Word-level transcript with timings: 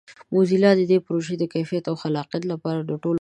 موزیلا 0.33 0.71
د 0.77 0.81
دې 0.91 0.97
پروژې 1.05 1.35
د 1.39 1.43
کیفیت 1.53 1.83
او 1.89 1.95
خلاقیت 2.03 2.43
لپاره 2.51 2.79
د 2.79 2.85
ټولو 2.85 2.95
غوښتنې 2.95 2.99
لري. 2.99 3.09